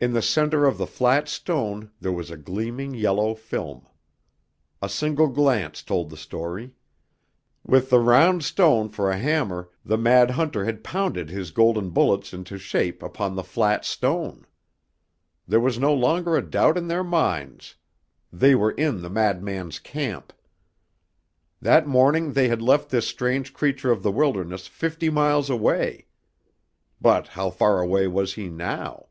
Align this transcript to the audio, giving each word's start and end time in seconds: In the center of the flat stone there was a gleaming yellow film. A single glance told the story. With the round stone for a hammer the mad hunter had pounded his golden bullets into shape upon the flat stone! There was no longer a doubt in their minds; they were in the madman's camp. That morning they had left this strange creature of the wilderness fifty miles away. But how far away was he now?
In 0.00 0.12
the 0.12 0.22
center 0.22 0.64
of 0.64 0.78
the 0.78 0.86
flat 0.86 1.28
stone 1.28 1.90
there 2.00 2.12
was 2.12 2.30
a 2.30 2.36
gleaming 2.36 2.94
yellow 2.94 3.34
film. 3.34 3.84
A 4.80 4.88
single 4.88 5.26
glance 5.26 5.82
told 5.82 6.08
the 6.10 6.16
story. 6.16 6.72
With 7.64 7.90
the 7.90 7.98
round 7.98 8.44
stone 8.44 8.90
for 8.90 9.10
a 9.10 9.18
hammer 9.18 9.70
the 9.84 9.98
mad 9.98 10.30
hunter 10.30 10.64
had 10.64 10.84
pounded 10.84 11.30
his 11.30 11.50
golden 11.50 11.90
bullets 11.90 12.32
into 12.32 12.58
shape 12.58 13.02
upon 13.02 13.34
the 13.34 13.42
flat 13.42 13.84
stone! 13.84 14.46
There 15.48 15.58
was 15.58 15.80
no 15.80 15.92
longer 15.92 16.36
a 16.36 16.48
doubt 16.48 16.78
in 16.78 16.86
their 16.86 17.02
minds; 17.02 17.74
they 18.32 18.54
were 18.54 18.70
in 18.70 19.02
the 19.02 19.10
madman's 19.10 19.80
camp. 19.80 20.32
That 21.60 21.88
morning 21.88 22.34
they 22.34 22.46
had 22.46 22.62
left 22.62 22.90
this 22.90 23.08
strange 23.08 23.52
creature 23.52 23.90
of 23.90 24.04
the 24.04 24.12
wilderness 24.12 24.68
fifty 24.68 25.10
miles 25.10 25.50
away. 25.50 26.06
But 27.00 27.26
how 27.26 27.50
far 27.50 27.80
away 27.80 28.06
was 28.06 28.34
he 28.34 28.48
now? 28.48 29.06